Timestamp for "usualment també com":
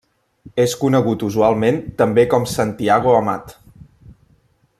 1.27-2.49